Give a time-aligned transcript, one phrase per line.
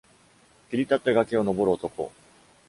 [0.71, 2.11] 切り立った崖を登る男